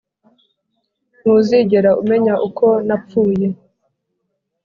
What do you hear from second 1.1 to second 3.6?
ntuzigera umenya uko napfuye!